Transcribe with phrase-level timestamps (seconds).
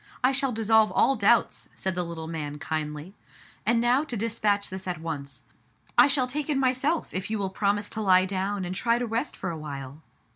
[0.23, 3.13] I shall dissolve all doubts/* said the little man kindly.
[3.67, 5.43] "And now to dispatch this at once.
[5.95, 9.05] I shall take it myself, if you will promise to lie down and try to
[9.05, 10.01] rest for awhile.